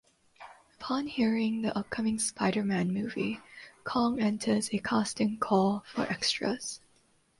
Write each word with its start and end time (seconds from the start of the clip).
Upon 0.79 1.05
hearing 1.05 1.59
about 1.59 1.75
the 1.75 1.79
upcoming 1.79 2.17
"Spider-Man" 2.17 2.91
movie, 2.91 3.39
Kong 3.83 4.19
enters 4.19 4.73
a 4.73 4.79
casting 4.79 5.37
call 5.37 5.83
for 5.91 6.07
extras. 6.11 6.81